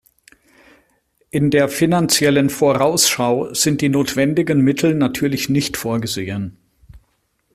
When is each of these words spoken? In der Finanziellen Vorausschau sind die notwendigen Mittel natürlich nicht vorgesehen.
In 1.29 1.51
der 1.51 1.69
Finanziellen 1.69 2.49
Vorausschau 2.49 3.53
sind 3.53 3.81
die 3.81 3.89
notwendigen 3.89 4.61
Mittel 4.61 4.95
natürlich 4.95 5.47
nicht 5.47 5.77
vorgesehen. 5.77 6.57